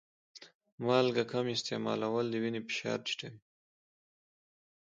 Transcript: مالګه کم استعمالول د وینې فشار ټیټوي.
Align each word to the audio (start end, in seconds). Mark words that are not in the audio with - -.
مالګه 0.85 1.23
کم 1.31 1.45
استعمالول 1.55 2.25
د 2.29 2.35
وینې 2.43 2.61
فشار 2.67 2.99
ټیټوي. 3.05 3.37